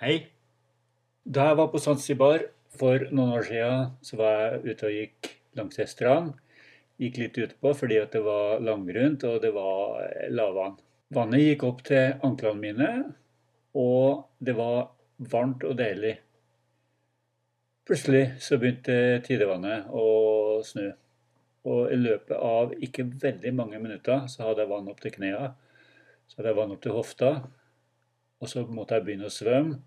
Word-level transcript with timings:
Da 0.00 1.50
jeg 1.50 1.56
var 1.58 1.66
på 1.68 1.78
Zanzibar 1.78 2.46
for 2.72 3.02
noen 3.12 3.34
år 3.36 3.42
siden, 3.44 3.90
så 4.00 4.16
var 4.16 4.38
jeg 4.38 4.60
ute 4.70 4.86
og 4.88 4.94
gikk 4.96 5.28
langs 5.58 5.80
ei 5.82 5.84
strand. 5.90 6.30
Gikk 7.00 7.18
litt 7.20 7.40
utpå 7.44 7.74
fordi 7.76 7.98
at 8.00 8.14
det 8.16 8.22
var 8.24 8.62
langgrunt 8.64 9.26
og 9.28 9.42
det 9.42 9.50
var 9.52 10.00
lavvann. 10.32 10.78
Vannet 11.12 11.44
gikk 11.44 11.66
opp 11.68 11.82
til 11.84 12.14
anklene 12.24 12.62
mine, 12.62 12.88
og 13.76 14.24
det 14.40 14.54
var 14.56 14.88
varmt 15.34 15.66
og 15.68 15.76
deilig. 15.76 16.14
Plutselig 17.84 18.24
så 18.40 18.56
begynte 18.56 19.20
tidevannet 19.26 19.92
å 19.92 20.06
snu. 20.64 20.86
Og 21.68 21.92
i 21.92 22.00
løpet 22.00 22.36
av 22.40 22.72
ikke 22.72 23.04
veldig 23.20 23.52
mange 23.52 23.82
minutter 23.82 24.24
så 24.32 24.46
hadde 24.46 24.64
jeg 24.64 24.72
vann 24.72 24.88
opp 24.88 25.04
til 25.04 25.12
knærne. 25.18 25.52
Så 26.24 26.40
hadde 26.40 26.54
jeg 26.54 26.60
vann 26.62 26.72
opp 26.72 26.82
til 26.86 26.96
hofta. 26.96 27.34
Og 28.40 28.48
så 28.48 28.64
måtte 28.64 28.96
jeg 28.96 29.04
begynne 29.10 29.28
å 29.28 29.34
svømme. 29.34 29.82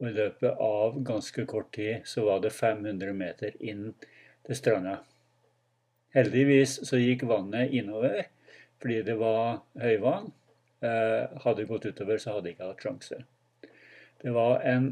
Og 0.00 0.08
i 0.08 0.16
løpet 0.16 0.60
av 0.64 0.96
ganske 1.04 1.44
kort 1.48 1.72
tid 1.76 2.06
så 2.08 2.24
var 2.24 2.40
det 2.40 2.54
500 2.56 3.12
meter 3.16 3.56
inn 3.60 3.90
til 4.46 4.56
stranda. 4.56 5.00
Heldigvis 6.16 6.78
så 6.88 6.98
gikk 6.98 7.26
vannet 7.30 7.74
innover 7.76 8.24
fordi 8.80 9.02
det 9.04 9.18
var 9.20 9.60
høyvann. 9.76 10.30
Eh, 10.80 11.40
hadde 11.44 11.60
det 11.60 11.68
gått 11.68 11.84
utover, 11.90 12.16
så 12.16 12.38
hadde 12.38 12.48
jeg 12.48 12.56
ikke 12.56 12.70
hatt 12.70 12.84
sjanse. 12.86 13.18
Det 14.22 14.32
var 14.32 14.62
en 14.64 14.86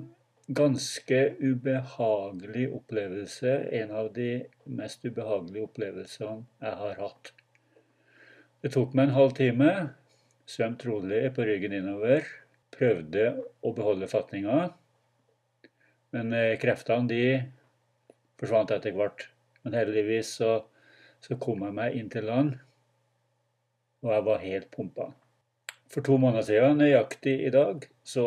ganske 0.49 1.21
ubehagelig 1.41 2.67
opplevelse. 2.77 3.55
En 3.81 3.95
av 3.97 4.11
de 4.13 4.29
mest 4.65 5.05
ubehagelige 5.05 5.65
opplevelsene 5.71 6.45
jeg 6.61 6.81
har 6.83 7.01
hatt. 7.01 7.33
Det 8.61 8.75
tok 8.75 8.93
meg 8.93 9.09
en 9.09 9.17
halv 9.17 9.33
time. 9.39 9.71
Svømte 10.49 10.89
rolig 10.89 11.23
på 11.37 11.49
ryggen 11.49 11.77
innover. 11.81 12.29
Prøvde 12.77 13.31
å 13.65 13.73
beholde 13.77 14.09
fatninga. 14.13 14.69
Men 16.17 16.33
eh, 16.33 16.57
kreftene 16.61 17.11
de 17.11 17.23
forsvant 18.41 18.73
etter 18.75 18.97
hvert. 18.97 19.27
Men 19.65 19.77
heldigvis 19.77 20.31
så, 20.41 20.53
så, 21.25 21.37
kom 21.41 21.65
jeg 21.67 21.77
meg 21.77 21.97
inn 21.99 22.09
til 22.13 22.29
land, 22.29 22.55
og 24.05 24.15
jeg 24.15 24.25
var 24.29 24.45
helt 24.45 24.71
pumpa. 24.73 25.11
For 25.91 26.05
to 26.05 26.17
måneder 26.21 26.47
siden, 26.47 26.79
nøyaktig 26.81 27.35
i 27.49 27.53
dag, 27.53 27.85
så 28.07 28.25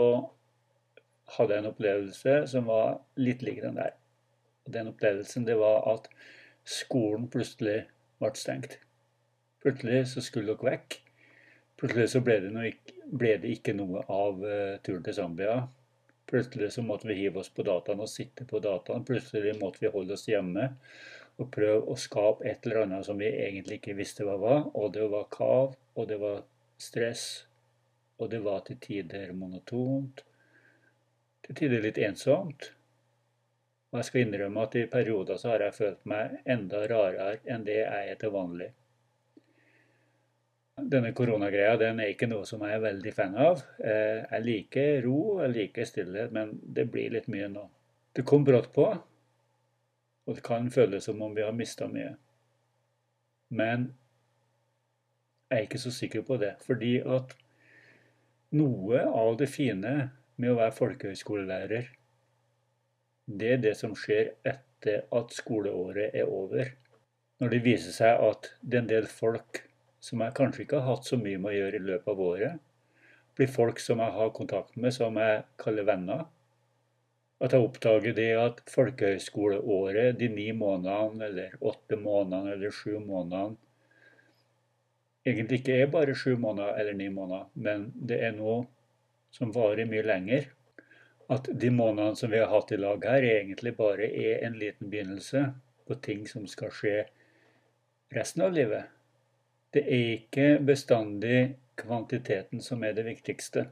hadde 1.37 1.55
jeg 1.55 1.63
en 1.63 1.71
opplevelse 1.71 2.37
som 2.51 2.67
var 2.67 2.99
litt 3.21 3.43
lik 3.45 3.61
den 3.63 3.79
der. 3.79 3.95
Og 4.65 4.73
Den 4.75 4.91
opplevelsen 4.91 5.47
det 5.47 5.57
var 5.57 5.85
at 5.93 6.09
skolen 6.67 7.29
plutselig 7.31 7.85
ble 8.21 8.33
stengt. 8.37 8.77
Plutselig 9.63 10.07
så 10.11 10.23
skulle 10.25 10.53
dere 10.53 10.73
vekk. 10.73 10.97
Plutselig 11.81 12.11
så 12.13 12.21
ble 12.25 12.37
det, 12.43 12.51
noe, 12.53 12.73
ble 13.09 13.35
det 13.41 13.55
ikke 13.55 13.73
noe 13.77 14.03
av 14.05 14.41
uh, 14.43 14.77
turen 14.85 15.05
til 15.05 15.17
Zambia. 15.17 15.55
Plutselig 16.31 16.71
så 16.73 16.81
måtte 16.81 17.09
vi 17.09 17.17
hive 17.19 17.41
oss 17.41 17.49
på 17.51 17.63
dataen 17.67 17.99
og 17.99 18.09
sitte 18.09 18.45
på 18.47 18.61
dataen. 18.63 19.03
Plutselig 19.07 19.57
måtte 19.59 19.83
vi 19.83 19.91
holde 19.91 20.15
oss 20.15 20.29
hjemme 20.31 20.69
og 21.41 21.49
prøve 21.51 21.81
å 21.91 21.97
skape 21.99 22.47
et 22.47 22.65
eller 22.65 22.85
annet 22.85 23.07
som 23.07 23.19
vi 23.19 23.27
egentlig 23.27 23.81
ikke 23.81 23.97
visste 23.97 24.23
hva 24.27 24.37
var. 24.39 24.61
Og 24.79 24.93
det 24.95 25.07
var 25.11 25.27
kav, 25.33 25.75
og 25.75 26.07
det 26.07 26.21
var 26.21 26.43
stress, 26.79 27.25
og 28.17 28.31
det 28.31 28.41
var 28.45 28.63
til 28.67 28.79
tider 28.79 29.33
monotont. 29.35 30.23
Til 31.43 31.57
tider 31.57 31.83
litt 31.83 31.99
ensomt. 31.99 32.71
Og 33.91 33.99
jeg 33.99 34.07
skal 34.07 34.23
innrømme 34.23 34.63
at 34.63 34.77
i 34.79 34.87
perioder 34.87 35.39
så 35.41 35.51
har 35.51 35.65
jeg 35.67 35.79
følt 35.81 36.05
meg 36.07 36.39
enda 36.47 36.85
rarere 36.87 37.41
enn 37.43 37.67
det 37.67 37.81
jeg 37.81 38.13
er 38.13 38.21
til 38.21 38.31
vanlig 38.31 38.71
denne 40.89 41.11
koronagreia 41.17 41.77
den 41.79 41.99
er 42.01 42.11
ikke 42.13 42.29
noe 42.29 42.45
som 42.47 42.63
jeg 42.65 42.77
er 42.77 42.83
veldig 42.83 43.13
fan 43.15 43.37
av. 43.39 43.61
Eh, 43.83 44.23
jeg 44.23 44.45
liker 44.45 45.05
ro, 45.05 45.21
jeg 45.43 45.53
liker 45.55 45.87
stillhet, 45.87 46.33
men 46.35 46.55
det 46.61 46.87
blir 46.91 47.13
litt 47.13 47.29
mye 47.31 47.49
nå. 47.51 47.67
Det 48.15 48.25
kom 48.27 48.43
brått 48.47 48.71
på, 48.75 48.87
og 50.27 50.37
det 50.37 50.43
kan 50.45 50.69
føles 50.73 51.05
som 51.07 51.21
om 51.23 51.35
vi 51.35 51.45
har 51.45 51.55
mista 51.55 51.87
mye. 51.91 52.15
Men 53.51 53.89
jeg 55.51 55.57
er 55.57 55.67
ikke 55.67 55.81
så 55.83 55.91
sikker 55.91 56.25
på 56.27 56.37
det, 56.39 56.53
fordi 56.63 56.97
at 57.03 57.33
noe 58.55 59.01
av 59.07 59.37
det 59.39 59.49
fine 59.51 59.95
med 60.39 60.51
å 60.51 60.59
være 60.59 60.75
folkehøyskolelærer, 60.77 61.89
det 63.31 63.49
er 63.55 63.59
det 63.63 63.73
som 63.79 63.95
skjer 63.95 64.33
etter 64.47 65.03
at 65.15 65.35
skoleåret 65.35 66.15
er 66.17 66.31
over. 66.31 66.71
Når 67.39 67.53
det 67.53 67.59
viser 67.65 67.95
seg 67.95 68.23
at 68.23 68.49
det 68.61 68.77
er 68.77 68.83
en 68.83 68.89
del 68.89 69.07
folk 69.11 69.63
som 70.01 70.21
jeg 70.25 70.35
kanskje 70.37 70.65
ikke 70.65 70.81
har 70.81 70.95
hatt 70.95 71.07
så 71.07 71.17
mye 71.21 71.39
med 71.39 71.53
å 71.53 71.57
gjøre 71.59 71.79
i 71.79 71.87
løpet 71.87 72.11
av 72.13 72.21
året. 72.25 72.61
Blir 73.37 73.49
folk 73.49 73.79
som 73.79 74.01
jeg 74.03 74.15
har 74.17 74.35
kontakt 74.35 74.75
med, 74.75 74.93
som 74.95 75.17
jeg 75.21 75.43
kaller 75.61 75.87
venner. 75.87 76.25
At 77.41 77.55
jeg 77.55 77.65
oppdager 77.65 78.13
det 78.17 78.29
at 78.37 78.61
folkehøyskoleåret, 78.69 80.17
de 80.19 80.29
ni 80.29 80.51
månedene, 80.53 81.29
eller 81.29 81.55
åtte 81.71 81.97
månedene, 81.97 82.57
eller 82.57 82.73
sju 82.75 82.97
månedene, 82.99 83.57
egentlig 85.25 85.61
ikke 85.61 85.77
er 85.77 85.91
bare 85.93 86.17
sju 86.17 86.35
måneder 86.41 86.79
eller 86.81 86.97
ni 86.97 87.09
måneder, 87.13 87.49
men 87.53 87.91
det 87.93 88.17
er 88.25 88.33
noe 88.33 88.63
som 89.33 89.53
varer 89.53 89.89
mye 89.89 90.05
lenger. 90.05 90.47
At 91.31 91.47
de 91.47 91.69
månedene 91.71 92.17
som 92.19 92.31
vi 92.31 92.41
har 92.41 92.49
hatt 92.51 92.73
i 92.73 92.79
lag 92.81 93.05
her, 93.07 93.23
egentlig 93.23 93.75
bare 93.77 94.09
er 94.09 94.41
en 94.45 94.57
liten 94.59 94.89
begynnelse 94.91 95.45
på 95.87 95.97
ting 96.03 96.25
som 96.27 96.47
skal 96.49 96.73
skje 96.75 96.95
resten 98.11 98.43
av 98.43 98.57
livet. 98.57 98.89
Det 99.71 99.83
er 99.87 100.07
ikke 100.17 100.47
bestandig 100.67 101.55
kvantiteten 101.79 102.61
som 102.61 102.83
er 102.83 102.95
det 102.97 103.05
viktigste. 103.07 103.65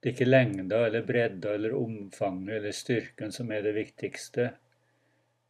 Det 0.00 0.08
er 0.08 0.14
ikke 0.14 0.28
lengda 0.28 0.84
eller 0.86 1.06
bredda 1.06 1.54
eller 1.58 1.74
omfanget 1.76 2.56
eller 2.56 2.76
styrken 2.76 3.34
som 3.34 3.50
er 3.52 3.66
det 3.66 3.74
viktigste, 3.76 4.52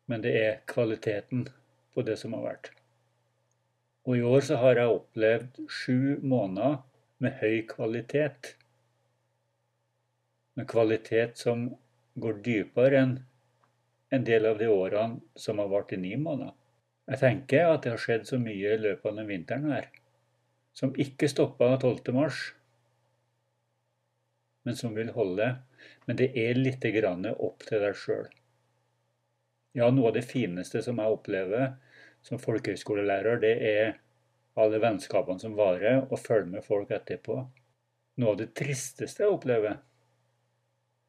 men 0.08 0.24
det 0.24 0.32
er 0.38 0.62
kvaliteten 0.66 1.44
på 1.94 2.02
det 2.06 2.16
som 2.18 2.32
har 2.34 2.46
vært. 2.46 2.70
Og 4.08 4.16
i 4.16 4.24
år 4.26 4.40
så 4.48 4.56
har 4.62 4.80
jeg 4.80 4.94
opplevd 4.96 5.60
sju 5.68 6.16
måneder 6.24 6.80
med 7.20 7.36
høy 7.42 7.60
kvalitet. 7.68 8.54
Med 10.56 10.66
kvalitet 10.72 11.36
som 11.38 11.68
går 12.16 12.40
dypere 12.46 13.04
enn 13.04 13.18
en 14.10 14.24
del 14.26 14.48
av 14.48 14.58
de 14.58 14.66
årene 14.72 15.20
som 15.38 15.60
har 15.62 15.68
vart 15.70 15.92
i 15.94 16.00
ni 16.00 16.16
måneder. 16.16 16.56
Jeg 17.10 17.18
tenker 17.18 17.72
at 17.72 17.82
det 17.82 17.90
har 17.90 17.98
skjedd 17.98 18.28
så 18.28 18.38
mye 18.38 18.74
i 18.76 18.78
løpet 18.78 19.08
av 19.10 19.16
den 19.18 19.26
vinteren 19.26 19.66
her, 19.72 19.88
som 20.78 20.92
ikke 20.94 21.26
stoppa 21.30 21.72
12.3, 21.82 22.28
men 24.68 24.78
som 24.78 24.94
vil 24.94 25.10
holde. 25.16 25.48
Men 26.06 26.18
det 26.20 26.30
er 26.38 26.60
litt 26.60 26.84
opp 26.84 27.64
til 27.66 27.82
deg 27.82 27.96
sjøl. 27.96 28.28
Ja, 29.74 29.88
noe 29.90 30.10
av 30.10 30.16
det 30.18 30.26
fineste 30.28 30.82
som 30.82 30.98
jeg 30.98 31.16
opplever 31.16 31.72
som 32.26 32.38
folkehøyskolelærer, 32.38 33.40
det 33.42 33.54
er 33.58 33.92
alle 34.60 34.80
vennskapene 34.82 35.40
som 35.40 35.56
varer, 35.56 36.04
og 36.10 36.18
følge 36.20 36.50
med 36.54 36.66
folk 36.66 36.90
etterpå. 36.94 37.38
Noe 38.20 38.34
av 38.34 38.40
det 38.42 38.50
tristeste 38.58 39.24
jeg 39.24 39.34
opplever, 39.34 39.78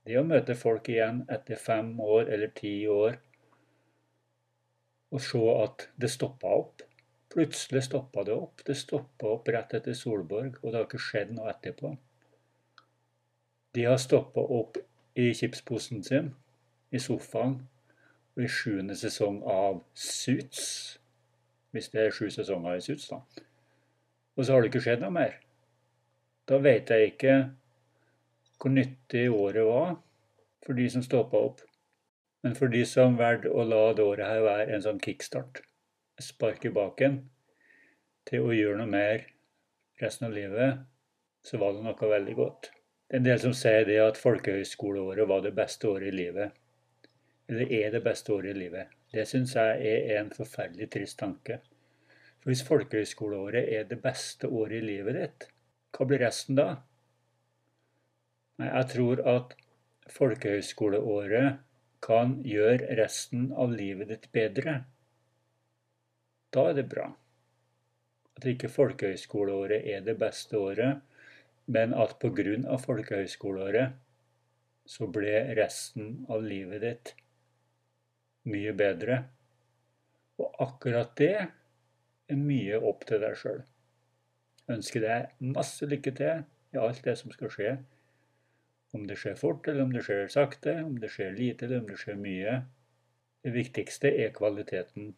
det 0.06 0.16
er 0.16 0.24
å 0.24 0.30
møte 0.30 0.56
folk 0.58 0.88
igjen 0.90 1.26
etter 1.30 1.60
fem 1.62 1.94
år 2.02 2.32
eller 2.32 2.54
ti 2.58 2.74
år 2.90 3.20
og 5.12 5.22
se 5.22 5.42
at 5.56 5.88
det 6.00 6.12
stoppa 6.12 6.54
opp. 6.62 6.84
Plutselig 7.32 7.84
stoppa 7.88 8.24
det 8.28 8.36
opp. 8.36 8.64
Det 8.68 8.76
stoppa 8.78 9.36
opp 9.36 9.52
rett 9.52 9.76
etter 9.78 9.96
Solborg, 9.96 10.58
og 10.62 10.72
det 10.72 10.80
har 10.80 10.88
ikke 10.88 11.04
skjedd 11.04 11.36
noe 11.36 11.52
etterpå. 11.52 11.94
De 13.76 13.86
har 13.88 14.00
stoppa 14.04 14.44
opp 14.44 14.80
i 15.16 15.30
chipsposen 15.36 16.04
sin, 16.04 16.34
i 16.92 17.00
sofaen, 17.00 17.62
og 18.36 18.44
i 18.44 18.50
sjuende 18.52 18.96
sesong 19.00 19.42
av 19.48 19.82
Suits. 19.96 20.66
Hvis 21.72 21.88
det 21.94 22.04
er 22.04 22.16
sju 22.16 22.28
sesonger 22.32 22.80
i 22.80 22.84
Suits, 22.84 23.08
da. 23.12 23.22
Og 24.36 24.46
så 24.46 24.54
har 24.54 24.64
det 24.64 24.72
ikke 24.72 24.84
skjedd 24.84 25.04
noe 25.04 25.16
mer. 25.16 25.38
Da 26.48 26.60
vet 26.60 26.92
jeg 26.92 27.14
ikke 27.14 27.36
hvor 28.62 28.74
nyttig 28.74 29.26
året 29.32 29.66
var 29.66 29.94
for 30.66 30.78
de 30.78 30.88
som 30.92 31.04
stoppa 31.06 31.40
opp. 31.40 31.62
Men 32.42 32.56
for 32.58 32.72
de 32.74 32.82
som 32.90 33.18
valgte 33.20 33.52
å 33.54 33.66
la 33.68 33.82
det 33.94 34.06
året 34.06 34.26
her 34.26 34.42
være 34.46 34.70
en 34.76 34.84
sånn 34.86 35.02
kickstart, 35.04 35.62
spark 36.22 36.66
i 36.66 36.74
baken, 36.74 37.20
til 38.30 38.46
å 38.46 38.56
gjøre 38.56 38.80
noe 38.82 38.90
mer 38.90 39.26
resten 40.02 40.28
av 40.30 40.34
livet, 40.34 40.82
så 41.46 41.58
var 41.62 41.76
det 41.76 41.84
noe 41.86 42.10
veldig 42.14 42.36
godt. 42.38 42.72
Det 43.08 43.18
er 43.18 43.22
en 43.22 43.28
del 43.28 43.40
som 43.44 43.54
sier 43.58 43.86
det 43.86 44.00
at 44.02 44.20
folkehøyskoleåret 44.22 45.28
var 45.30 45.42
det 45.46 45.54
beste 45.58 45.90
året 45.90 46.10
i 46.10 46.16
livet. 46.16 46.54
Eller 47.52 47.74
er 47.82 47.90
det 47.94 48.04
beste 48.06 48.34
året 48.34 48.56
i 48.56 48.60
livet. 48.60 48.94
Det 49.12 49.26
syns 49.28 49.58
jeg 49.58 49.82
er 49.92 50.20
en 50.22 50.30
forferdelig 50.34 50.88
trist 50.94 51.20
tanke. 51.20 51.60
For 52.42 52.50
hvis 52.50 52.64
folkehøyskoleåret 52.66 53.74
er 53.76 53.90
det 53.90 54.00
beste 54.02 54.48
året 54.48 54.80
i 54.80 54.86
livet 54.86 55.18
ditt, 55.18 55.50
hva 55.92 56.08
blir 56.08 56.24
resten 56.24 56.58
da? 56.58 56.70
Nei, 58.62 58.70
jeg 58.70 58.88
tror 58.94 59.22
at 59.28 59.58
folkehøyskoleåret 60.16 61.60
kan 62.02 62.40
gjøre 62.48 62.96
resten 62.98 63.52
av 63.54 63.74
livet 63.78 64.10
ditt 64.10 64.28
bedre, 64.34 64.82
da 66.52 66.68
er 66.70 66.78
det 66.80 66.88
bra. 66.92 67.08
At 68.36 68.48
ikke 68.50 68.72
folkehøyskoleåret 68.72 69.86
er 69.94 70.02
det 70.04 70.18
beste 70.20 70.58
året, 70.60 71.02
men 71.72 71.94
at 71.94 72.18
pga. 72.20 72.78
folkehøyskoleåret 72.86 73.94
så 74.86 75.08
ble 75.08 75.36
resten 75.56 76.26
av 76.30 76.44
livet 76.44 76.82
ditt 76.84 77.14
mye 78.50 78.74
bedre. 78.74 79.22
Og 80.42 80.56
akkurat 80.66 81.14
det 81.18 81.36
er 81.38 82.40
mye 82.40 82.80
opp 82.82 83.06
til 83.08 83.22
deg 83.22 83.38
sjøl. 83.38 83.62
Ønsker 84.72 85.06
deg 85.06 85.48
masse 85.54 85.86
lykke 85.86 86.14
til 86.18 86.44
i 86.74 86.82
alt 86.82 87.04
det 87.06 87.18
som 87.20 87.32
skal 87.36 87.52
skje. 87.54 87.76
Om 88.92 89.08
det 89.08 89.18
skjer 89.20 89.38
fort, 89.40 89.68
eller 89.68 89.86
om 89.88 89.92
det 89.96 90.04
skjer 90.06 90.28
sakte, 90.32 90.76
om 90.84 90.98
det 91.00 91.12
skjer 91.14 91.36
lite, 91.38 91.66
eller 91.66 91.84
om 91.84 91.90
det 91.92 92.00
skjer 92.02 92.18
mye. 92.20 92.56
Det 93.42 93.54
viktigste 93.56 94.12
er 94.24 94.34
kvaliteten 94.36 95.14